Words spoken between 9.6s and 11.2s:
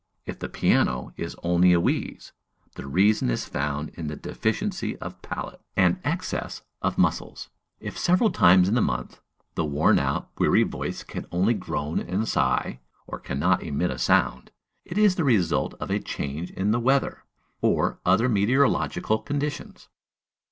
worn out, weary voice